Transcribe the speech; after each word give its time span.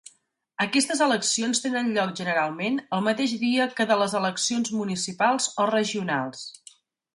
Aquestes 0.63 1.01
eleccions 1.07 1.61
tenen 1.65 1.91
lloc 1.97 2.13
generalment 2.21 2.79
el 2.99 3.05
mateix 3.09 3.37
dia 3.43 3.69
que 3.77 3.89
de 3.93 3.99
les 4.05 4.17
eleccions 4.23 4.75
municipals 4.81 5.49
o 5.67 5.71
regionals. 5.75 6.45